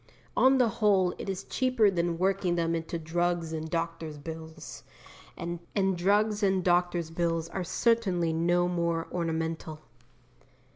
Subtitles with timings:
[0.35, 4.81] On the whole it is cheaper than working them into drugs and doctors' bills,
[5.37, 5.59] and
[5.95, 9.79] drugs and doctors' bills are certainly no more ornamental.